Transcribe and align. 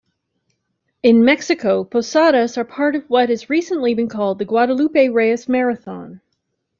In 1.03 1.23
Mexico, 1.23 1.83
posadas 1.83 2.57
are 2.57 2.63
part 2.65 2.95
of 2.95 3.07
what 3.07 3.29
has 3.29 3.51
recently 3.51 3.93
been 3.93 4.09
called 4.09 4.39
The 4.39 4.45
Guadalupe-Reyes 4.45 5.47
Marathon. 5.47 6.21